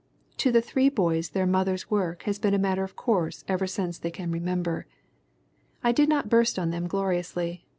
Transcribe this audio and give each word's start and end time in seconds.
To 0.37 0.51
the 0.51 0.63
three 0.63 0.89
boys 0.89 1.29
their 1.29 1.45
mother's 1.45 1.91
work 1.91 2.23
has 2.23 2.39
been 2.39 2.55
a 2.55 2.57
matter 2.57 2.83
of 2.83 2.95
course 2.95 3.43
ever 3.47 3.67
since 3.67 3.99
they 3.99 4.09
can 4.09 4.31
remember. 4.31 4.87
"I 5.83 5.91
did 5.91 6.09
not 6.09 6.27
burst 6.27 6.57
on 6.57 6.71
them 6.71 6.87
gloriously. 6.87 7.67